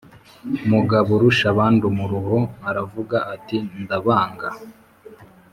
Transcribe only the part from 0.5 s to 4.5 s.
mugaburushabandumuruho aravuga ati: ndabanga